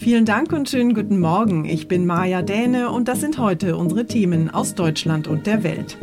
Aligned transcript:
Vielen 0.00 0.24
Dank 0.24 0.52
und 0.52 0.68
schönen 0.70 0.94
guten 0.94 1.18
Morgen. 1.18 1.64
Ich 1.64 1.88
bin 1.88 2.06
Maja 2.06 2.40
Däne 2.42 2.90
und 2.90 3.08
das 3.08 3.20
sind 3.20 3.36
heute 3.36 3.76
unsere 3.76 4.06
Themen 4.06 4.48
aus 4.48 4.76
Deutschland 4.76 5.26
und 5.26 5.48
der 5.48 5.64
Welt. 5.64 5.98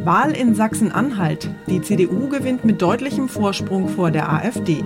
Wahl 0.00 0.32
in 0.32 0.54
Sachsen-Anhalt. 0.54 1.48
Die 1.66 1.80
CDU 1.80 2.28
gewinnt 2.28 2.66
mit 2.66 2.82
deutlichem 2.82 3.26
Vorsprung 3.26 3.88
vor 3.88 4.10
der 4.10 4.30
AfD. 4.30 4.84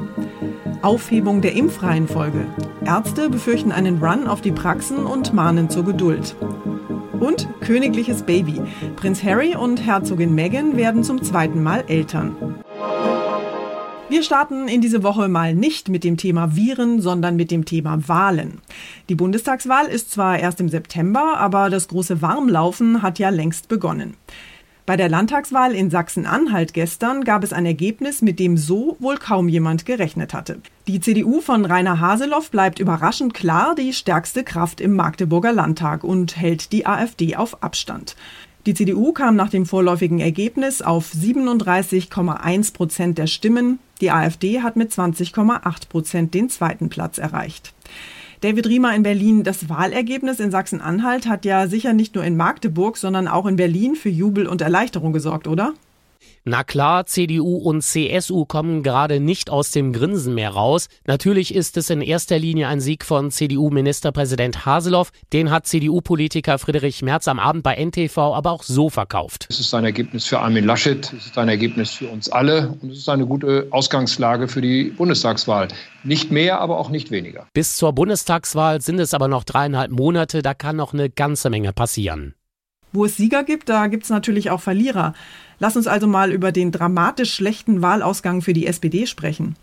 Aufhebung 0.81 1.41
der 1.41 1.57
Impfreihenfolge. 1.57 2.47
Ärzte 2.85 3.31
befürchten 3.31 3.73
einen 3.73 3.99
Run 3.99 4.29
auf 4.29 4.41
die 4.43 4.53
Praxen 4.53 5.07
und 5.07 5.35
mahnen 5.35 5.69
zur 5.69 5.85
Geduld. 5.85 6.37
Und 7.19 7.49
königliches 7.61 8.23
Baby. 8.23 8.61
Prinz 8.95 9.25
Harry 9.25 9.57
und 9.57 9.85
Herzogin 9.85 10.37
Meghan 10.37 10.77
werden 10.77 11.03
zum 11.03 11.21
zweiten 11.21 11.65
Mal 11.65 11.83
Eltern. 11.89 12.37
Wir 14.13 14.23
starten 14.23 14.69
in 14.69 14.83
diese 14.83 15.03
Woche 15.03 15.27
mal 15.27 15.55
nicht 15.55 15.89
mit 15.89 16.05
dem 16.05 16.19
Thema 16.19 16.55
Viren, 16.55 17.01
sondern 17.01 17.35
mit 17.35 17.51
dem 17.51 17.65
Thema 17.65 18.07
Wahlen. 18.09 18.59
Die 19.09 19.15
Bundestagswahl 19.15 19.87
ist 19.87 20.11
zwar 20.11 20.39
erst 20.39 20.61
im 20.61 20.69
September, 20.69 21.39
aber 21.39 21.71
das 21.71 21.89
große 21.89 22.21
Warmlaufen 22.21 23.01
hat 23.01 23.19
ja 23.19 23.31
längst 23.31 23.69
begonnen. 23.69 24.13
Bei 24.85 24.99
der 24.99 25.09
Landtagswahl 25.09 25.75
in 25.75 25.89
Sachsen-Anhalt 25.89 26.75
gestern 26.75 27.25
gab 27.25 27.43
es 27.43 27.55
ein 27.55 27.65
Ergebnis, 27.65 28.21
mit 28.21 28.39
dem 28.39 28.59
so 28.59 28.99
wohl 29.01 29.17
kaum 29.17 29.49
jemand 29.49 29.87
gerechnet 29.87 30.35
hatte. 30.35 30.61
Die 30.87 31.01
CDU 31.01 31.41
von 31.41 31.65
Rainer 31.65 31.99
Haseloff 31.99 32.51
bleibt 32.51 32.81
überraschend 32.81 33.33
klar 33.33 33.75
die 33.75 33.95
stärkste 33.95 34.45
Kraft 34.45 34.83
im 34.83 34.95
Magdeburger 34.95 35.55
Landtag 35.55 36.05
und 36.05 36.37
hält 36.37 36.73
die 36.73 36.85
AfD 36.85 37.37
auf 37.37 37.63
Abstand. 37.63 38.15
Die 38.65 38.75
CDU 38.75 39.13
kam 39.13 39.35
nach 39.35 39.49
dem 39.49 39.67
vorläufigen 39.67 40.21
Ergebnis 40.21 40.83
auf 40.83 41.13
37,1 41.13 42.73
Prozent 42.73 43.19
der 43.19 43.27
Stimmen. 43.27 43.81
Die 44.03 44.11
AfD 44.11 44.63
hat 44.63 44.75
mit 44.75 44.91
20,8 44.91 45.89
Prozent 45.89 46.35
den 46.35 46.51
zweiten 46.51 46.89
Platz 46.89 47.19
erreicht. 47.19 47.73
David 48.41 48.67
Riemer 48.67 48.93
in 48.97 49.05
Berlin, 49.05 49.45
das 49.45 49.69
Wahlergebnis 49.69 50.41
in 50.41 50.51
Sachsen-Anhalt 50.51 51.29
hat 51.29 51.45
ja 51.45 51.69
sicher 51.69 51.93
nicht 51.93 52.17
nur 52.17 52.25
in 52.25 52.37
Magdeburg, 52.37 52.97
sondern 52.97 53.29
auch 53.29 53.47
in 53.47 53.55
Berlin 53.55 53.95
für 53.95 54.09
Jubel 54.09 54.49
und 54.49 54.61
Erleichterung 54.61 55.13
gesorgt, 55.13 55.47
oder? 55.47 55.75
Na 56.45 56.65
klar, 56.65 57.07
CDU 57.07 57.59
und 57.59 57.83
CSU 57.83 58.47
kommen 58.47 58.83
gerade 58.83 59.21
nicht 59.21 59.49
aus 59.49 59.71
dem 59.71 59.93
Grinsen 59.93 60.35
mehr 60.35 60.51
raus. 60.51 60.89
Natürlich 61.07 61.55
ist 61.55 61.77
es 61.77 61.89
in 61.89 62.01
erster 62.01 62.37
Linie 62.37 62.67
ein 62.67 62.81
Sieg 62.81 63.05
von 63.05 63.31
CDU-Ministerpräsident 63.31 64.67
Haseloff. 64.67 65.13
Den 65.33 65.53
hat 65.53 65.69
CDU-Politiker 65.69 66.59
Friedrich 66.59 67.01
Merz 67.03 67.29
am 67.29 67.39
Abend 67.39 67.63
bei 67.63 67.77
NTV 67.77 68.19
aber 68.19 68.51
auch 68.51 68.65
so 68.65 68.91
verkauft. 68.91 69.47
Es 69.51 69.61
ist 69.61 69.73
ein 69.73 69.85
Ergebnis 69.85 70.27
für 70.27 70.41
Armin 70.41 70.65
Laschet, 70.65 71.13
es 71.17 71.27
ist 71.27 71.39
ein 71.39 71.49
Ergebnis 71.49 71.93
für 71.93 72.09
uns 72.09 72.29
alle 72.29 72.75
und 72.83 72.91
es 72.91 72.99
ist 72.99 73.09
eine 73.09 73.27
gute 73.27 73.69
Ausgangslage 73.71 74.49
für 74.49 74.61
die 74.61 74.91
Bundestagswahl. 74.91 75.69
Nicht 76.03 76.33
mehr, 76.33 76.61
aber 76.61 76.79
auch 76.79 76.91
nicht 76.91 77.13
weniger. 77.13 77.47
Bis 77.55 77.77
zur 77.77 77.93
Bundestagswahl 77.93 78.81
sind 78.81 78.99
es 78.99 79.15
aber 79.15 79.29
noch 79.29 79.45
dreieinhalb 79.45 79.93
Monate, 79.93 80.43
da 80.43 80.55
kann 80.55 80.75
noch 80.75 80.93
eine 80.93 81.09
ganze 81.09 81.51
Menge 81.51 81.73
passieren. 81.73 82.35
Wo 82.93 83.05
es 83.05 83.17
Sieger 83.17 83.43
gibt, 83.45 83.69
da 83.69 83.87
gibt 83.87 84.05
es 84.05 84.11
natürlich 84.11 84.51
auch 84.51 84.61
Verlierer. 84.61 85.15
Lass 85.59 85.77
uns 85.77 85.87
also 85.87 86.07
mal 86.07 86.33
über 86.33 86.53
den 86.53 86.73
dramatisch 86.73 87.35
schlechten 87.35 87.83
Wahlausgang 87.83 88.43
für 88.43 88.53
die 88.53 88.67
SPD 88.67 89.07
sprechen. 89.07 89.57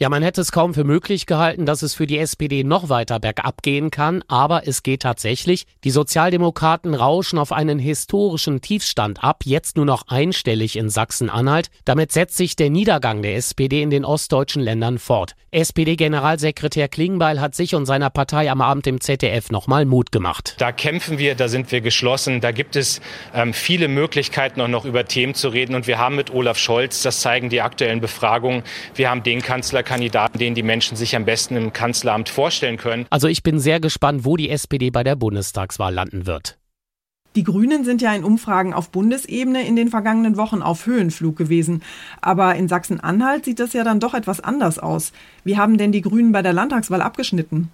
Ja, 0.00 0.08
man 0.08 0.22
hätte 0.22 0.40
es 0.40 0.52
kaum 0.52 0.74
für 0.74 0.84
möglich 0.84 1.26
gehalten, 1.26 1.66
dass 1.66 1.82
es 1.82 1.94
für 1.94 2.06
die 2.06 2.18
SPD 2.18 2.62
noch 2.62 2.88
weiter 2.88 3.18
bergab 3.18 3.62
gehen 3.62 3.90
kann, 3.90 4.22
aber 4.28 4.68
es 4.68 4.84
geht 4.84 5.02
tatsächlich. 5.02 5.66
Die 5.82 5.90
Sozialdemokraten 5.90 6.94
rauschen 6.94 7.36
auf 7.36 7.50
einen 7.50 7.80
historischen 7.80 8.60
Tiefstand 8.60 9.24
ab, 9.24 9.42
jetzt 9.44 9.76
nur 9.76 9.86
noch 9.86 10.06
einstellig 10.06 10.76
in 10.76 10.88
Sachsen-Anhalt. 10.88 11.70
Damit 11.84 12.12
setzt 12.12 12.36
sich 12.36 12.54
der 12.54 12.70
Niedergang 12.70 13.22
der 13.22 13.34
SPD 13.34 13.82
in 13.82 13.90
den 13.90 14.04
ostdeutschen 14.04 14.62
Ländern 14.62 15.00
fort. 15.00 15.34
SPD-Generalsekretär 15.50 16.86
Klingbeil 16.86 17.40
hat 17.40 17.56
sich 17.56 17.74
und 17.74 17.86
seiner 17.86 18.10
Partei 18.10 18.52
am 18.52 18.60
Abend 18.60 18.86
im 18.86 19.00
ZDF 19.00 19.50
nochmal 19.50 19.84
Mut 19.84 20.12
gemacht. 20.12 20.54
Da 20.58 20.70
kämpfen 20.70 21.18
wir, 21.18 21.34
da 21.34 21.48
sind 21.48 21.72
wir 21.72 21.80
geschlossen, 21.80 22.40
da 22.40 22.52
gibt 22.52 22.76
es 22.76 23.00
ähm, 23.34 23.52
viele 23.52 23.88
Möglichkeiten, 23.88 24.60
auch 24.60 24.68
noch 24.68 24.84
über 24.84 25.06
Themen 25.06 25.34
zu 25.34 25.48
reden. 25.48 25.74
Und 25.74 25.88
wir 25.88 25.98
haben 25.98 26.14
mit 26.14 26.32
Olaf 26.32 26.58
Scholz, 26.58 27.02
das 27.02 27.20
zeigen 27.20 27.48
die 27.48 27.62
aktuellen 27.62 28.00
Befragungen, 28.00 28.62
wir 28.94 29.10
haben 29.10 29.24
den 29.24 29.42
Kanzler 29.42 29.82
Kandidaten, 29.88 30.38
den 30.38 30.54
die 30.54 30.62
Menschen 30.62 30.96
sich 30.96 31.16
am 31.16 31.24
besten 31.24 31.56
im 31.56 31.72
Kanzleramt 31.72 32.28
vorstellen 32.28 32.76
können. 32.76 33.06
Also 33.08 33.26
ich 33.26 33.42
bin 33.42 33.58
sehr 33.58 33.80
gespannt, 33.80 34.26
wo 34.26 34.36
die 34.36 34.50
SPD 34.50 34.90
bei 34.90 35.02
der 35.02 35.16
Bundestagswahl 35.16 35.94
landen 35.94 36.26
wird. 36.26 36.58
Die 37.34 37.42
Grünen 37.44 37.84
sind 37.84 38.02
ja 38.02 38.12
in 38.14 38.24
Umfragen 38.24 38.74
auf 38.74 38.90
Bundesebene 38.90 39.66
in 39.66 39.76
den 39.76 39.88
vergangenen 39.88 40.36
Wochen 40.36 40.60
auf 40.60 40.86
Höhenflug 40.86 41.36
gewesen. 41.36 41.82
Aber 42.20 42.54
in 42.54 42.68
Sachsen-Anhalt 42.68 43.46
sieht 43.46 43.60
das 43.60 43.72
ja 43.72 43.82
dann 43.82 44.00
doch 44.00 44.12
etwas 44.12 44.40
anders 44.40 44.78
aus. 44.78 45.12
Wie 45.44 45.56
haben 45.56 45.78
denn 45.78 45.92
die 45.92 46.02
Grünen 46.02 46.32
bei 46.32 46.42
der 46.42 46.52
Landtagswahl 46.52 47.00
abgeschnitten? 47.00 47.70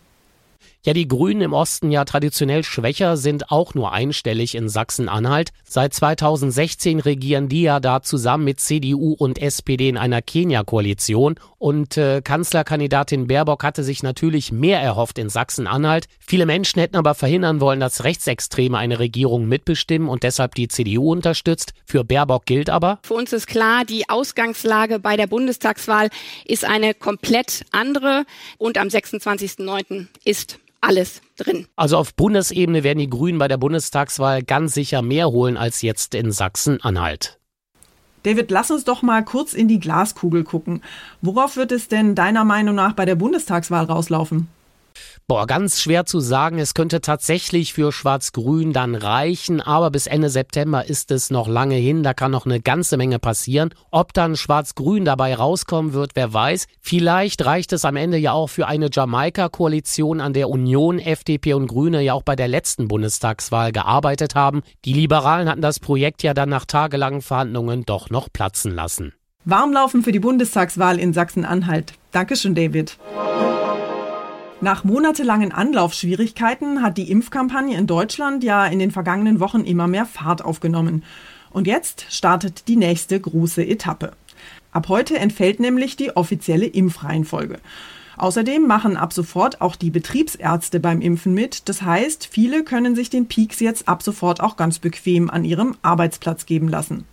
Ja, 0.86 0.92
die 0.92 1.08
Grünen 1.08 1.40
im 1.40 1.54
Osten 1.54 1.90
ja 1.90 2.04
traditionell 2.04 2.62
schwächer 2.62 3.16
sind 3.16 3.50
auch 3.50 3.72
nur 3.72 3.92
einstellig 3.92 4.54
in 4.54 4.69
Sachsen-Anhalt. 4.69 5.48
Seit 5.66 5.94
2016 5.94 7.00
regieren 7.00 7.48
die 7.48 7.62
ja 7.62 7.81
da 7.81 8.02
zusammen 8.02 8.44
mit 8.44 8.60
CDU 8.60 9.14
und 9.14 9.40
SPD 9.40 9.88
in 9.88 9.96
einer 9.96 10.20
Kenia-Koalition. 10.20 11.36
Und 11.56 11.96
äh, 11.96 12.20
Kanzlerkandidatin 12.22 13.28
Baerbock 13.28 13.64
hatte 13.64 13.82
sich 13.82 14.02
natürlich 14.02 14.52
mehr 14.52 14.78
erhofft 14.78 15.19
in 15.19 15.31
Sachsen-Anhalt. 15.31 16.04
Viele 16.20 16.44
Menschen 16.44 16.81
hätten 16.81 16.96
aber 16.96 17.14
verhindern 17.14 17.62
wollen, 17.62 17.80
dass 17.80 18.04
Rechtsextreme 18.04 18.76
eine 18.76 18.98
Regierung 18.98 19.48
mitbestimmen 19.48 20.10
und 20.10 20.22
deshalb 20.22 20.54
die 20.54 20.69
CDU 20.69 21.12
unterstützt. 21.12 21.72
Für 21.87 22.04
Baerbock 22.04 22.44
gilt 22.44 22.69
aber. 22.69 22.98
Für 23.04 23.14
uns 23.14 23.32
ist 23.32 23.46
klar, 23.46 23.87
die 23.87 24.10
Ausgangslage 24.10 24.98
bei 24.98 25.16
der 25.16 25.28
Bundestagswahl 25.28 26.10
ist 26.44 26.66
eine 26.66 26.92
komplett 26.92 27.64
andere 27.72 28.26
und 28.58 28.76
am 28.76 28.88
26.09. 28.88 30.08
ist 30.26 30.58
alles 30.84 31.22
drin. 31.36 31.66
Also 31.76 31.96
auf 31.96 32.14
Bundesebene 32.14 32.84
werden 32.84 32.98
die 32.98 33.10
Grünen 33.10 33.38
bei 33.38 33.48
der 33.48 33.56
Bundestagswahl 33.56 34.42
ganz 34.42 34.75
sicher 34.75 35.02
mehr 35.02 35.28
holen 35.28 35.56
als 35.56 35.82
jetzt 35.82 36.14
in 36.14 36.31
Sachsen-Anhalt. 36.31 37.38
David, 38.22 38.50
lass 38.50 38.70
uns 38.70 38.84
doch 38.84 39.02
mal 39.02 39.25
kurz 39.25 39.52
in 39.52 39.69
die 39.69 39.81
Glaskugel 39.81 40.44
gucken. 40.44 40.82
Worauf 41.20 41.56
wird 41.56 41.72
es 41.72 41.88
denn 41.88 42.14
deiner 42.14 42.44
Meinung 42.44 42.75
nach 42.75 42.94
bei 42.94 43.04
der 43.04 43.16
Bundestagswahl 43.16 43.84
rauslaufen? 43.84 44.48
Boah, 45.26 45.47
ganz 45.47 45.81
schwer 45.81 46.05
zu 46.05 46.21
sagen. 46.21 46.59
Es 46.59 46.75
könnte 46.75 47.00
tatsächlich 47.00 47.73
für 47.73 47.93
Schwarz-Grün 47.93 48.75
dann 48.75 48.94
reichen, 48.94 49.62
aber 49.62 49.91
bis 49.91 50.06
Ende 50.06 50.29
September 50.29 50.85
ist 50.85 51.11
es 51.11 51.31
noch 51.31 51.49
lange 51.49 51.76
hin. 51.76 52.03
Da 52.03 52.12
kann 52.12 52.31
noch 52.31 52.44
eine 52.44 52.61
ganze 52.61 52.99
Menge 52.99 53.19
passieren. 53.19 53.71
Ob 53.91 54.12
dann 54.12 54.37
Schwarz-Grün 54.37 55.06
dabei 55.06 55.35
rauskommen 55.35 55.94
wird, 55.94 56.11
wer 56.12 56.35
weiß. 56.35 56.67
Vielleicht 56.82 57.43
reicht 57.47 57.73
es 57.73 57.87
am 57.87 57.97
Ende 57.97 58.19
ja 58.19 58.32
auch 58.32 58.49
für 58.49 58.67
eine 58.67 58.91
Jamaika-Koalition, 58.93 60.21
an 60.21 60.35
der 60.35 60.50
Union, 60.50 60.99
FDP 60.99 61.55
und 61.55 61.69
Grüne 61.69 62.03
ja 62.03 62.12
auch 62.12 62.23
bei 62.23 62.37
der 62.37 62.49
letzten 62.49 62.87
Bundestagswahl 62.87 63.73
gearbeitet 63.73 64.35
haben. 64.35 64.61
Die 64.85 64.93
Liberalen 64.93 65.49
hatten 65.49 65.62
das 65.62 65.81
Projekt 65.81 66.23
ja 66.23 66.35
dann 66.35 66.50
nach 66.50 66.67
tagelangen 66.67 67.23
Verhandlungen 67.23 67.87
doch 67.87 68.11
noch 68.11 68.29
platzen 68.31 68.75
lassen. 68.75 69.15
Warmlaufen 69.47 70.03
für 70.03 70.12
die 70.12 70.21
Bundestagswahl 70.21 70.99
in 70.99 71.15
Sachsen-Anhalt. 71.15 71.94
Dankeschön, 72.12 72.55
David. 72.55 72.99
Nach 74.64 74.82
monatelangen 74.82 75.52
Anlaufschwierigkeiten 75.52 76.81
hat 76.81 76.96
die 76.96 77.11
Impfkampagne 77.11 77.76
in 77.76 77.87
Deutschland 77.87 78.43
ja 78.43 78.64
in 78.64 78.78
den 78.78 78.93
vergangenen 78.93 79.38
Wochen 79.38 79.61
immer 79.61 79.87
mehr 79.87 80.06
Fahrt 80.06 80.43
aufgenommen. 80.43 81.05
Und 81.50 81.66
jetzt 81.66 82.06
startet 82.08 82.66
die 82.66 82.76
nächste 82.76 83.20
große 83.20 83.62
Etappe. 83.62 84.12
Ab 84.72 84.88
heute 84.88 85.19
entfällt 85.19 85.61
nämlich 85.61 85.96
die 85.96 86.16
offizielle 86.16 86.64
Impfreihenfolge. 86.64 87.58
Außerdem 88.16 88.66
machen 88.66 88.96
ab 88.96 89.12
sofort 89.12 89.61
auch 89.61 89.76
die 89.76 89.90
Betriebsärzte 89.90 90.81
beim 90.81 91.02
Impfen 91.02 91.34
mit. 91.34 91.69
Das 91.69 91.82
heißt, 91.82 92.26
viele 92.32 92.64
können 92.64 92.94
sich 92.94 93.11
den 93.11 93.28
Peaks 93.28 93.61
jetzt 93.61 93.87
ab 93.87 94.02
sofort 94.02 94.40
auch 94.40 94.56
ganz 94.56 94.78
bequem 94.78 95.28
an 95.28 95.44
ihrem 95.44 95.76
Arbeitsplatz 95.82 96.46
geben 96.46 96.69
lassen. 96.69 97.05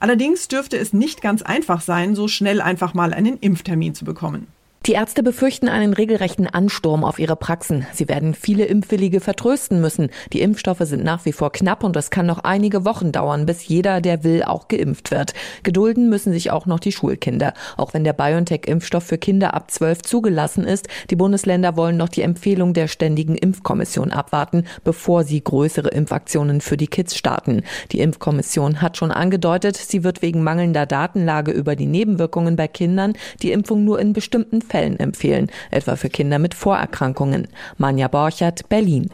Allerdings 0.00 0.48
dürfte 0.48 0.76
es 0.76 0.92
nicht 0.92 1.22
ganz 1.22 1.42
einfach 1.42 1.82
sein, 1.82 2.16
so 2.16 2.26
schnell 2.26 2.60
einfach 2.60 2.94
mal 2.94 3.14
einen 3.14 3.38
Impftermin 3.38 3.94
zu 3.94 4.04
bekommen. 4.04 4.48
Die 4.86 4.92
Ärzte 4.92 5.24
befürchten 5.24 5.68
einen 5.68 5.94
regelrechten 5.94 6.46
Ansturm 6.46 7.02
auf 7.02 7.18
ihre 7.18 7.34
Praxen. 7.34 7.88
Sie 7.92 8.08
werden 8.08 8.34
viele 8.34 8.66
Impfwillige 8.66 9.18
vertrösten 9.18 9.80
müssen. 9.80 10.10
Die 10.32 10.40
Impfstoffe 10.40 10.82
sind 10.82 11.02
nach 11.02 11.24
wie 11.24 11.32
vor 11.32 11.50
knapp 11.50 11.82
und 11.82 11.96
es 11.96 12.10
kann 12.10 12.26
noch 12.26 12.44
einige 12.44 12.84
Wochen 12.84 13.10
dauern, 13.10 13.46
bis 13.46 13.66
jeder, 13.66 14.00
der 14.00 14.22
will, 14.22 14.44
auch 14.44 14.68
geimpft 14.68 15.10
wird. 15.10 15.34
Gedulden 15.64 16.08
müssen 16.08 16.32
sich 16.32 16.52
auch 16.52 16.66
noch 16.66 16.78
die 16.78 16.92
Schulkinder. 16.92 17.52
Auch 17.76 17.94
wenn 17.94 18.04
der 18.04 18.12
BioNTech-Impfstoff 18.12 19.02
für 19.02 19.18
Kinder 19.18 19.54
ab 19.54 19.72
12 19.72 20.02
zugelassen 20.02 20.62
ist, 20.62 20.86
die 21.10 21.16
Bundesländer 21.16 21.76
wollen 21.76 21.96
noch 21.96 22.08
die 22.08 22.22
Empfehlung 22.22 22.72
der 22.72 22.86
Ständigen 22.86 23.34
Impfkommission 23.34 24.12
abwarten, 24.12 24.66
bevor 24.84 25.24
sie 25.24 25.42
größere 25.42 25.88
Impfaktionen 25.88 26.60
für 26.60 26.76
die 26.76 26.86
Kids 26.86 27.16
starten. 27.16 27.62
Die 27.90 27.98
Impfkommission 27.98 28.82
hat 28.82 28.96
schon 28.96 29.10
angedeutet, 29.10 29.76
sie 29.76 30.04
wird 30.04 30.22
wegen 30.22 30.44
mangelnder 30.44 30.86
Datenlage 30.86 31.50
über 31.50 31.74
die 31.74 31.86
Nebenwirkungen 31.86 32.54
bei 32.54 32.68
Kindern 32.68 33.14
die 33.42 33.50
Impfung 33.50 33.84
nur 33.84 33.98
in 33.98 34.12
bestimmten 34.12 34.62
Fällen 34.62 34.75
Fällen 34.76 35.00
empfehlen, 35.00 35.50
etwa 35.70 35.96
für 35.96 36.10
Kinder 36.10 36.38
mit 36.38 36.52
Vorerkrankungen. 36.52 37.48
Manja 37.78 38.08
Borchert, 38.08 38.68
Berlin. 38.68 39.08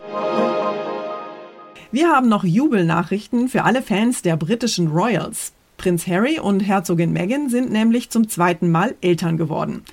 Wir 1.92 2.08
haben 2.08 2.28
noch 2.28 2.42
Jubelnachrichten 2.42 3.48
für 3.48 3.62
alle 3.62 3.80
Fans 3.80 4.22
der 4.22 4.36
britischen 4.36 4.88
Royals. 4.88 5.52
Prinz 5.76 6.08
Harry 6.08 6.40
und 6.40 6.60
Herzogin 6.60 7.12
Meghan 7.12 7.48
sind 7.48 7.70
nämlich 7.70 8.10
zum 8.10 8.28
zweiten 8.28 8.72
Mal 8.72 8.96
Eltern 9.02 9.36
geworden. 9.36 9.84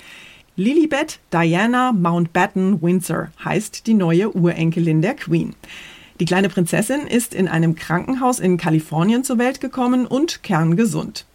Lilibet 0.56 1.20
Diana 1.32 1.92
Mountbatten 1.92 2.82
Windsor 2.82 3.28
heißt 3.46 3.86
die 3.86 3.94
neue 3.94 4.36
Urenkelin 4.36 5.04
der 5.04 5.14
Queen. 5.14 5.54
Die 6.20 6.26
kleine 6.26 6.50
Prinzessin 6.50 7.06
ist 7.06 7.36
in 7.36 7.48
einem 7.48 7.76
Krankenhaus 7.76 8.40
in 8.40 8.58
Kalifornien 8.58 9.24
zur 9.24 9.38
Welt 9.38 9.62
gekommen 9.62 10.08
und 10.08 10.42
kerngesund. 10.42 11.28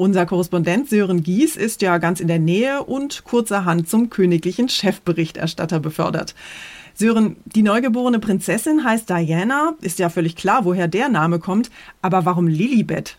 Unser 0.00 0.24
Korrespondent 0.24 0.88
Sören 0.88 1.22
Gies 1.22 1.56
ist 1.56 1.82
ja 1.82 1.98
ganz 1.98 2.20
in 2.20 2.28
der 2.28 2.38
Nähe 2.38 2.84
und 2.84 3.22
kurzerhand 3.24 3.86
zum 3.86 4.08
königlichen 4.08 4.70
Chefberichterstatter 4.70 5.78
befördert. 5.78 6.34
Sören, 6.94 7.36
die 7.44 7.62
neugeborene 7.62 8.18
Prinzessin 8.18 8.82
heißt 8.82 9.10
Diana, 9.10 9.74
ist 9.82 9.98
ja 9.98 10.08
völlig 10.08 10.36
klar, 10.36 10.64
woher 10.64 10.88
der 10.88 11.10
Name 11.10 11.38
kommt, 11.38 11.70
aber 12.00 12.24
warum 12.24 12.46
Lilibet? 12.46 13.18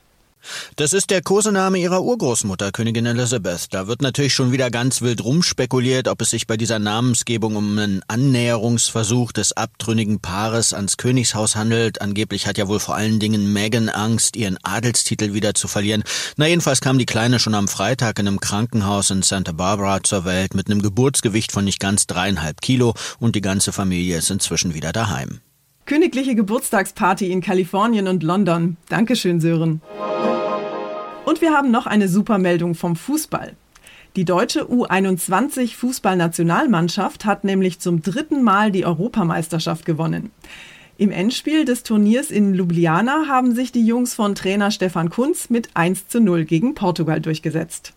Das 0.76 0.94
ist 0.94 1.10
der 1.10 1.22
Kosename 1.22 1.78
ihrer 1.78 2.02
Urgroßmutter, 2.02 2.72
Königin 2.72 3.06
Elizabeth. 3.06 3.68
Da 3.72 3.88
wird 3.88 4.02
natürlich 4.02 4.34
schon 4.34 4.52
wieder 4.52 4.70
ganz 4.70 5.02
wild 5.02 5.24
rumspekuliert, 5.24 6.08
ob 6.08 6.22
es 6.22 6.32
sich 6.32 6.48
bei 6.48 6.58
dieser 6.58 6.80
Namensgebung 6.80 7.56
um 7.56 7.78
einen 7.78 8.02
Annäherungsversuch 8.08 9.32
des 9.32 9.54
abtrünnigen 9.54 10.20
Paares 10.20 10.74
ans 10.74 10.98
Königshaus 10.98 11.56
handelt. 11.56 12.02
Angeblich 12.02 12.48
hat 12.48 12.58
ja 12.58 12.68
wohl 12.68 12.80
vor 12.80 12.96
allen 12.96 13.20
Dingen 13.20 13.54
Meghan 13.54 13.90
Angst, 13.90 14.36
ihren 14.36 14.58
Adelstitel 14.64 15.34
wieder 15.34 15.54
zu 15.54 15.68
verlieren. 15.68 16.04
Na 16.38 16.48
jedenfalls 16.48 16.82
kam 16.82 16.98
die 16.98 17.06
Kleine 17.06 17.40
schon 17.40 17.56
am 17.56 17.68
Freitag 17.68 18.20
in 18.20 18.28
einem 18.28 18.40
Krankenhaus 18.40 19.10
in 19.12 19.22
Santa 19.22 19.52
Barbara 19.52 20.04
zur 20.04 20.26
Welt 20.26 20.56
mit 20.56 20.70
einem 20.70 20.82
Geburtsgewicht 20.82 21.52
von 21.52 21.66
nicht 21.66 21.80
ganz 21.80 22.08
dreieinhalb 22.08 22.62
Kilo 22.62 22.94
und 23.20 23.36
die 23.36 23.42
ganze 23.42 23.72
Familie 23.72 24.18
ist 24.18 24.32
inzwischen 24.32 24.74
wieder 24.74 24.92
daheim. 24.92 25.42
Königliche 25.86 26.36
Geburtstagsparty 26.36 27.32
in 27.32 27.42
Kalifornien 27.42 28.08
und 28.08 28.24
London. 28.24 28.78
Dankeschön, 28.88 29.42
Sören. 29.42 29.82
Und 31.32 31.40
wir 31.40 31.54
haben 31.54 31.72
noch 31.72 31.88
eine 31.88 32.10
Supermeldung 32.10 32.76
vom 32.76 32.98
Fußball. 32.98 33.54
Die 34.18 34.26
deutsche 34.26 34.66
U21 34.66 35.78
Fußballnationalmannschaft 35.78 37.24
hat 37.24 37.46
nämlich 37.46 37.80
zum 37.80 38.02
dritten 38.02 38.44
Mal 38.44 38.70
die 38.70 38.86
Europameisterschaft 38.86 39.86
gewonnen. 39.86 40.32
Im 40.98 41.10
Endspiel 41.10 41.64
des 41.64 41.84
Turniers 41.84 42.32
in 42.32 42.54
Ljubljana 42.54 43.28
haben 43.30 43.56
sich 43.56 43.72
die 43.72 43.86
Jungs 43.86 44.14
von 44.14 44.36
Trainer 44.36 44.72
Stefan 44.72 45.10
Kunz 45.10 45.50
mit 45.50 45.70
1 45.74 46.10
zu 46.10 46.20
0 46.20 46.44
gegen 46.44 46.76
Portugal 46.76 47.22
durchgesetzt. 47.22 47.94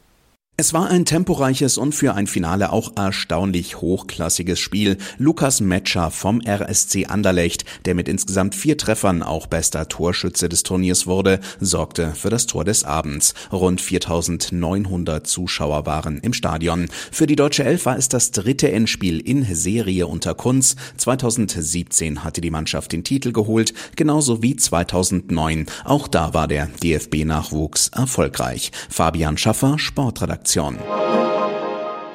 Es 0.57 0.73
war 0.73 0.89
ein 0.89 1.05
temporeiches 1.05 1.79
und 1.79 1.97
für 1.97 2.15
ein 2.15 2.29
Finale 2.29 2.71
auch 2.71 2.93
erstaunlich 2.95 3.81
hochklassiges 3.81 4.61
Spiel. 4.61 4.99
Lukas 5.19 5.61
Metscher 5.61 6.13
vom 6.13 6.41
RSC 6.41 7.07
Anderlecht, 7.07 7.65
der 7.87 7.97
mit 7.97 8.09
insgesamt 8.09 8.55
vier 8.55 8.79
Treffern 8.79 9.25
auch 9.25 9.49
bester 9.49 9.89
Torschütze 9.89 10.49
des 10.49 10.63
Turniers 10.63 11.09
wurde, 11.09 11.41
sorgte 11.59 12.13
für 12.15 12.31
das 12.31 12.47
Tor 12.47 12.63
des 12.63 12.85
Abends. 12.85 13.35
Rund 13.51 13.81
4900 13.81 15.27
Zuschauer 15.27 15.87
waren 15.87 16.19
im 16.19 16.33
Stadion. 16.33 16.87
Für 17.11 17.27
die 17.27 17.35
deutsche 17.35 17.65
Elf 17.65 17.85
war 17.87 17.99
es 17.99 18.09
das 18.09 18.31
dritte 18.31 18.71
Endspiel 18.71 19.19
in 19.19 19.45
Serie 19.57 20.07
unter 20.07 20.37
Kunz. 20.37 20.77
2017 20.99 22.23
hatte 22.23 22.41
die 22.41 22.53
Mannschaft 22.53 22.93
den 22.93 23.03
Titel 23.03 23.33
geholt, 23.33 23.75
genauso 23.97 24.41
wie 24.41 24.55
2009. 24.55 25.67
Auch 25.85 26.07
da 26.07 26.33
war 26.33 26.47
der 26.47 26.69
DFB-Nachwuchs 26.81 27.89
erfolgreich. 27.89 28.71
Fabian 28.89 29.37
Schaffer, 29.37 29.81
Sportredakteur 29.81 30.44
Redaktion. 30.45 30.79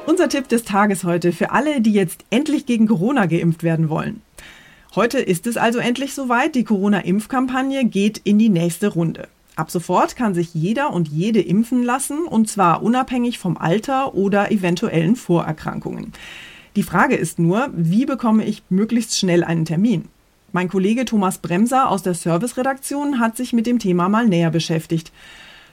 Unser 0.05 0.29
Tipp 0.29 0.47
des 0.49 0.63
Tages 0.63 1.03
heute 1.03 1.31
für 1.31 1.51
alle, 1.51 1.81
die 1.81 1.93
jetzt 1.93 2.23
endlich 2.29 2.67
gegen 2.67 2.87
Corona 2.87 3.25
geimpft 3.25 3.63
werden 3.63 3.89
wollen. 3.89 4.21
Heute 4.95 5.19
ist 5.19 5.47
es 5.47 5.57
also 5.57 5.79
endlich 5.79 6.13
soweit. 6.13 6.53
Die 6.53 6.63
Corona-Impfkampagne 6.63 7.85
geht 7.85 8.19
in 8.23 8.37
die 8.37 8.49
nächste 8.49 8.89
Runde. 8.89 9.27
Ab 9.55 9.71
sofort 9.71 10.15
kann 10.15 10.35
sich 10.35 10.53
jeder 10.53 10.93
und 10.93 11.07
jede 11.07 11.41
impfen 11.41 11.83
lassen, 11.83 12.19
und 12.19 12.47
zwar 12.47 12.83
unabhängig 12.83 13.39
vom 13.39 13.57
Alter 13.57 14.13
oder 14.13 14.51
eventuellen 14.51 15.15
Vorerkrankungen. 15.15 16.13
Die 16.75 16.83
Frage 16.83 17.15
ist 17.15 17.39
nur, 17.39 17.69
wie 17.73 18.05
bekomme 18.05 18.45
ich 18.45 18.61
möglichst 18.69 19.17
schnell 19.17 19.43
einen 19.43 19.65
Termin? 19.65 20.05
Mein 20.51 20.69
Kollege 20.69 21.05
Thomas 21.05 21.39
Bremser 21.39 21.89
aus 21.89 22.03
der 22.03 22.13
Serviceredaktion 22.13 23.19
hat 23.19 23.37
sich 23.37 23.53
mit 23.53 23.65
dem 23.65 23.79
Thema 23.79 24.07
mal 24.07 24.27
näher 24.27 24.51
beschäftigt. 24.51 25.11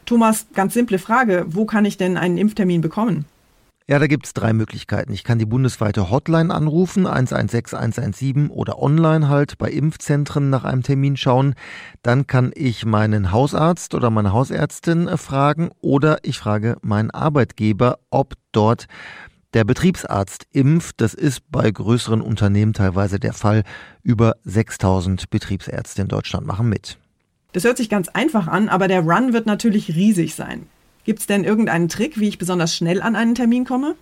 Thomas, 0.06 0.46
ganz 0.54 0.74
simple 0.74 0.98
Frage, 0.98 1.44
wo 1.48 1.66
kann 1.66 1.84
ich 1.84 1.96
denn 1.96 2.16
einen 2.16 2.38
Impftermin 2.38 2.80
bekommen? 2.80 3.26
Ja, 3.88 4.00
da 4.00 4.08
gibt 4.08 4.26
es 4.26 4.34
drei 4.34 4.52
Möglichkeiten. 4.52 5.12
Ich 5.12 5.22
kann 5.22 5.38
die 5.38 5.46
bundesweite 5.46 6.10
Hotline 6.10 6.52
anrufen, 6.52 7.06
116 7.06 7.78
117 7.78 8.50
oder 8.50 8.82
online 8.82 9.28
halt 9.28 9.58
bei 9.58 9.70
Impfzentren 9.70 10.50
nach 10.50 10.64
einem 10.64 10.82
Termin 10.82 11.16
schauen. 11.16 11.54
Dann 12.02 12.26
kann 12.26 12.50
ich 12.56 12.84
meinen 12.84 13.30
Hausarzt 13.30 13.94
oder 13.94 14.10
meine 14.10 14.32
Hausärztin 14.32 15.06
äh, 15.06 15.16
fragen 15.16 15.70
oder 15.80 16.18
ich 16.22 16.38
frage 16.38 16.78
meinen 16.82 17.12
Arbeitgeber, 17.12 18.00
ob 18.10 18.34
dort 18.50 18.86
Der 19.54 19.62
Betriebsarzt 19.64 20.48
impft, 20.50 21.00
das 21.00 21.14
ist 21.14 21.48
bei 21.50 21.70
größeren 21.70 22.20
Unternehmen 22.20 22.72
teilweise 22.72 23.20
der 23.20 23.32
Fall. 23.32 23.62
Über 24.02 24.34
6000 24.42 25.30
Betriebsärzte 25.30 26.02
in 26.02 26.08
Deutschland 26.08 26.44
machen 26.44 26.68
mit. 26.68 26.98
Das 27.56 27.64
hört 27.64 27.78
sich 27.78 27.88
ganz 27.88 28.08
einfach 28.08 28.48
an, 28.48 28.68
aber 28.68 28.86
der 28.86 29.00
Run 29.00 29.32
wird 29.32 29.46
natürlich 29.46 29.96
riesig 29.96 30.34
sein. 30.34 30.66
Gibt 31.04 31.20
es 31.20 31.26
denn 31.26 31.42
irgendeinen 31.42 31.88
Trick, 31.88 32.20
wie 32.20 32.28
ich 32.28 32.36
besonders 32.36 32.76
schnell 32.76 33.00
an 33.00 33.16
einen 33.16 33.34
Termin 33.34 33.64
komme? 33.64 33.94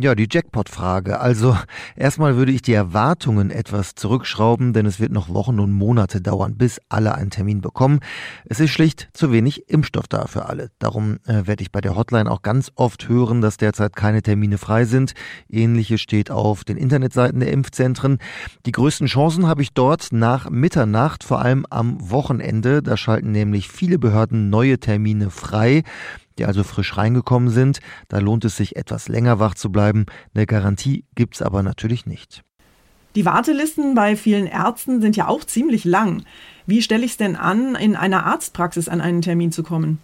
Ja, 0.00 0.14
die 0.14 0.28
Jackpot-Frage. 0.30 1.18
Also 1.18 1.58
erstmal 1.96 2.36
würde 2.36 2.52
ich 2.52 2.62
die 2.62 2.72
Erwartungen 2.72 3.50
etwas 3.50 3.96
zurückschrauben, 3.96 4.72
denn 4.72 4.86
es 4.86 5.00
wird 5.00 5.10
noch 5.10 5.28
Wochen 5.28 5.58
und 5.58 5.72
Monate 5.72 6.20
dauern, 6.20 6.56
bis 6.56 6.80
alle 6.88 7.16
einen 7.16 7.30
Termin 7.30 7.60
bekommen. 7.60 7.98
Es 8.44 8.60
ist 8.60 8.70
schlicht 8.70 9.08
zu 9.12 9.32
wenig 9.32 9.68
Impfstoff 9.68 10.06
da 10.06 10.28
für 10.28 10.46
alle. 10.46 10.70
Darum 10.78 11.18
äh, 11.26 11.48
werde 11.48 11.62
ich 11.62 11.72
bei 11.72 11.80
der 11.80 11.96
Hotline 11.96 12.30
auch 12.30 12.42
ganz 12.42 12.70
oft 12.76 13.08
hören, 13.08 13.40
dass 13.40 13.56
derzeit 13.56 13.96
keine 13.96 14.22
Termine 14.22 14.56
frei 14.56 14.84
sind. 14.84 15.14
Ähnliches 15.48 16.00
steht 16.00 16.30
auf 16.30 16.62
den 16.62 16.76
Internetseiten 16.76 17.40
der 17.40 17.50
Impfzentren. 17.50 18.18
Die 18.66 18.72
größten 18.72 19.08
Chancen 19.08 19.48
habe 19.48 19.62
ich 19.62 19.72
dort 19.72 20.12
nach 20.12 20.48
Mitternacht, 20.48 21.24
vor 21.24 21.40
allem 21.40 21.66
am 21.70 22.08
Wochenende. 22.08 22.84
Da 22.84 22.96
schalten 22.96 23.32
nämlich 23.32 23.68
viele 23.68 23.98
Behörden 23.98 24.48
neue 24.48 24.78
Termine 24.78 25.30
frei 25.30 25.82
die 26.38 26.44
also 26.46 26.64
frisch 26.64 26.96
reingekommen 26.96 27.50
sind. 27.50 27.80
Da 28.08 28.18
lohnt 28.18 28.44
es 28.44 28.56
sich 28.56 28.76
etwas 28.76 29.08
länger 29.08 29.38
wach 29.38 29.54
zu 29.54 29.70
bleiben. 29.70 30.06
Eine 30.34 30.46
Garantie 30.46 31.04
gibt 31.14 31.34
es 31.34 31.42
aber 31.42 31.62
natürlich 31.62 32.06
nicht. 32.06 32.42
Die 33.14 33.24
Wartelisten 33.24 33.94
bei 33.94 34.16
vielen 34.16 34.46
Ärzten 34.46 35.00
sind 35.00 35.16
ja 35.16 35.28
auch 35.28 35.44
ziemlich 35.44 35.84
lang. 35.84 36.24
Wie 36.66 36.82
stelle 36.82 37.04
ich 37.04 37.12
es 37.12 37.16
denn 37.16 37.36
an, 37.36 37.74
in 37.74 37.96
einer 37.96 38.26
Arztpraxis 38.26 38.88
an 38.88 39.00
einen 39.00 39.22
Termin 39.22 39.50
zu 39.50 39.62
kommen? 39.62 39.98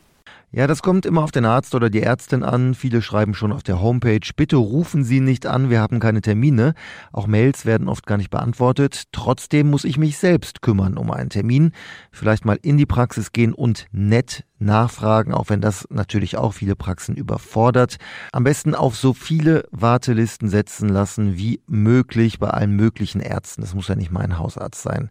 Ja, 0.57 0.69
das 0.69 0.83
kommt 0.83 1.05
immer 1.05 1.25
auf 1.25 1.33
den 1.33 1.47
Arzt 1.47 1.75
oder 1.75 1.91
die 1.91 2.01
Ärztin 2.01 2.45
an. 2.45 2.75
Viele 2.75 3.03
schreiben 3.03 3.35
schon 3.35 3.51
auf 3.51 3.65
der 3.65 3.83
Homepage, 3.83 4.21
bitte 4.37 4.55
rufen 4.55 5.03
Sie 5.03 5.19
nicht 5.19 5.47
an, 5.47 5.69
wir 5.69 5.81
haben 5.81 5.99
keine 5.99 6.21
Termine. 6.21 6.75
Auch 7.11 7.27
Mails 7.27 7.67
werden 7.67 7.89
oft 7.89 8.07
gar 8.07 8.19
nicht 8.19 8.31
beantwortet. 8.31 9.07
Trotzdem 9.11 9.69
muss 9.69 9.83
ich 9.83 9.99
mich 9.99 10.17
selbst 10.17 10.63
kümmern 10.63 10.97
um 10.97 11.11
einen 11.11 11.29
Termin. 11.29 11.73
Vielleicht 12.13 12.45
mal 12.45 12.57
in 12.63 12.77
die 12.77 12.87
Praxis 12.87 13.33
gehen 13.33 13.53
und 13.53 13.87
nett 13.91 14.45
nachfragen, 14.61 15.35
auch 15.35 15.49
wenn 15.49 15.61
das 15.61 15.89
natürlich 15.91 16.37
auch 16.37 16.53
viele 16.53 16.77
Praxen 16.77 17.17
überfordert. 17.17 17.97
Am 18.31 18.45
besten 18.45 18.77
auf 18.77 18.95
so 18.95 19.13
viele 19.13 19.65
Wartelisten 19.73 20.49
setzen 20.49 20.89
lassen 20.89 21.37
wie 21.37 21.63
möglich 21.67 22.39
bei 22.39 22.51
allen 22.51 22.77
möglichen 22.77 23.21
Ärzten. 23.21 23.63
Das 23.63 23.75
muss 23.75 23.89
ja 23.89 23.97
nicht 23.97 24.13
mein 24.13 24.39
Hausarzt 24.39 24.83
sein. 24.83 25.11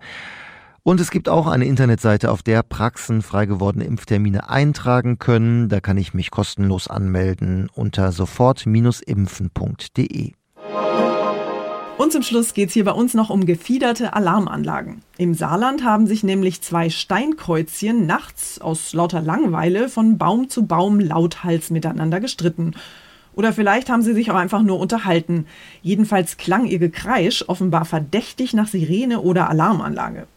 Und 0.86 1.00
es 1.00 1.12
gibt 1.12 1.30
auch 1.30 1.48
eine 1.48 1.64
Internetseite, 1.64 2.30
auf 2.30 2.44
der 2.44 2.62
Praxen 2.62 3.22
frei 3.22 3.46
gewordene 3.46 3.86
Impftermine 3.86 4.50
eintragen 4.50 5.18
können. 5.18 5.70
Da 5.70 5.80
kann 5.80 5.96
ich 5.96 6.14
mich 6.14 6.30
kostenlos 6.30 6.90
anmelden 6.90 7.70
unter 7.74 8.12
sofort-impfen.de. 8.12 10.34
Und 11.98 12.12
zum 12.12 12.22
Schluss 12.22 12.54
geht 12.54 12.68
es 12.68 12.74
hier 12.74 12.84
bei 12.84 12.92
uns 12.92 13.14
noch 13.14 13.30
um 13.30 13.46
gefiederte 13.46 14.14
Alarmanlagen. 14.14 15.04
Im 15.18 15.36
Saarland 15.36 15.86
haben 15.86 16.06
sich 16.06 16.22
nämlich 16.22 16.62
zwei 16.62 16.90
Steinkreuzchen 16.90 18.06
nachts 18.06 18.60
aus 18.60 18.92
lauter 18.92 19.22
Langeweile 19.22 19.88
von 19.88 20.18
Baum 20.18 20.50
zu 20.50 20.66
Baum 20.66 21.00
lauthals 21.00 21.70
miteinander 21.70 22.20
gestritten. 22.20 22.74
Oder 23.36 23.54
vielleicht 23.54 23.90
haben 23.90 24.02
sie 24.02 24.14
sich 24.14 24.32
auch 24.32 24.36
einfach 24.36 24.64
nur 24.64 24.80
unterhalten. 24.80 25.46
Jedenfalls 25.82 26.36
klang 26.36 26.66
ihr 26.66 26.80
Gekreisch 26.80 27.48
offenbar 27.48 27.86
verdächtig 27.86 28.54
nach 28.54 28.68
Sirene 28.68 29.22
oder 29.22 29.50
Alarmanlage. 29.50 30.28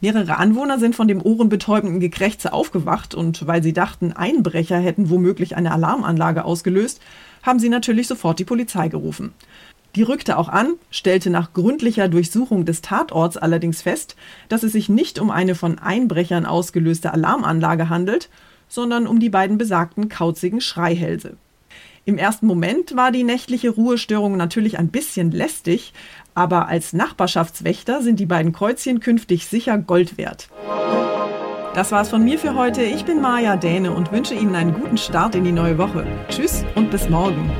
Mehrere 0.00 0.36
Anwohner 0.36 0.78
sind 0.78 0.94
von 0.94 1.08
dem 1.08 1.22
ohrenbetäubenden 1.22 2.00
Gekrächze 2.00 2.52
aufgewacht 2.52 3.14
und 3.14 3.46
weil 3.46 3.62
sie 3.62 3.72
dachten, 3.72 4.12
Einbrecher 4.12 4.78
hätten 4.78 5.10
womöglich 5.10 5.56
eine 5.56 5.72
Alarmanlage 5.72 6.44
ausgelöst, 6.44 7.00
haben 7.42 7.58
sie 7.58 7.68
natürlich 7.68 8.06
sofort 8.06 8.38
die 8.38 8.44
Polizei 8.44 8.88
gerufen. 8.88 9.32
Die 9.94 10.02
rückte 10.02 10.38
auch 10.38 10.48
an, 10.48 10.74
stellte 10.90 11.30
nach 11.30 11.52
gründlicher 11.52 12.08
Durchsuchung 12.08 12.64
des 12.64 12.82
Tatorts 12.82 13.36
allerdings 13.36 13.82
fest, 13.82 14.16
dass 14.48 14.64
es 14.64 14.72
sich 14.72 14.88
nicht 14.88 15.20
um 15.20 15.30
eine 15.30 15.54
von 15.54 15.78
Einbrechern 15.78 16.46
ausgelöste 16.46 17.12
Alarmanlage 17.12 17.88
handelt, 17.88 18.28
sondern 18.68 19.06
um 19.06 19.20
die 19.20 19.30
beiden 19.30 19.56
besagten 19.56 20.08
kauzigen 20.08 20.60
Schreihälse. 20.60 21.36
Im 22.04 22.18
ersten 22.18 22.46
Moment 22.46 22.96
war 22.96 23.10
die 23.12 23.24
nächtliche 23.24 23.70
Ruhestörung 23.70 24.36
natürlich 24.36 24.78
ein 24.78 24.88
bisschen 24.88 25.30
lästig, 25.30 25.92
aber 26.34 26.68
als 26.68 26.92
Nachbarschaftswächter 26.92 28.02
sind 28.02 28.20
die 28.20 28.26
beiden 28.26 28.52
Kreuzchen 28.52 29.00
künftig 29.00 29.46
sicher 29.46 29.78
Gold 29.78 30.18
wert. 30.18 30.48
Das 31.74 31.90
war's 31.92 32.10
von 32.10 32.22
mir 32.22 32.38
für 32.38 32.54
heute. 32.54 32.82
Ich 32.82 33.04
bin 33.04 33.20
Maja 33.20 33.56
Däne 33.56 33.92
und 33.92 34.12
wünsche 34.12 34.34
Ihnen 34.34 34.54
einen 34.54 34.74
guten 34.74 34.98
Start 34.98 35.34
in 35.34 35.44
die 35.44 35.52
neue 35.52 35.78
Woche. 35.78 36.06
Tschüss 36.28 36.64
und 36.74 36.90
bis 36.90 37.08
morgen. 37.08 37.50